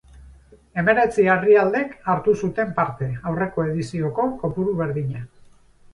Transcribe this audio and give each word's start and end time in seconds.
Hemeretzi 0.81 1.25
herrialdek 1.33 1.93
hartu 2.13 2.35
zuten 2.47 2.73
parte, 2.79 3.11
aurreko 3.33 3.67
edizioko 3.73 4.29
kopuru 4.45 4.75
berdina. 4.81 5.23